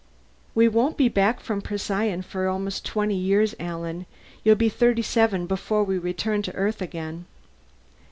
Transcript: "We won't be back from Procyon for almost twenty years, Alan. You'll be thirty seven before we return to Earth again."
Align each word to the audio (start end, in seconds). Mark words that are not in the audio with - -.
"We 0.55 0.67
won't 0.67 0.97
be 0.97 1.09
back 1.09 1.39
from 1.41 1.61
Procyon 1.61 2.23
for 2.23 2.47
almost 2.47 2.83
twenty 2.83 3.13
years, 3.13 3.53
Alan. 3.59 4.07
You'll 4.43 4.55
be 4.55 4.67
thirty 4.67 5.03
seven 5.03 5.45
before 5.45 5.83
we 5.83 5.99
return 5.99 6.41
to 6.41 6.55
Earth 6.55 6.81
again." 6.81 7.25